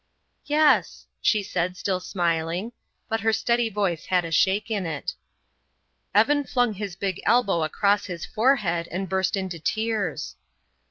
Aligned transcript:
"Yes," 0.45 1.05
she 1.21 1.43
said, 1.43 1.77
still 1.77 1.99
smiling, 1.99 2.71
but 3.07 3.19
her 3.19 3.31
steady 3.31 3.69
voice 3.69 4.05
had 4.07 4.25
a 4.25 4.31
shake 4.31 4.71
in 4.71 4.87
it. 4.87 5.13
Evan 6.15 6.43
flung 6.43 6.73
his 6.73 6.95
big 6.95 7.21
elbow 7.23 7.61
across 7.63 8.07
his 8.07 8.25
forehead 8.25 8.87
and 8.89 9.07
burst 9.07 9.37
into 9.37 9.59
tears. 9.59 10.37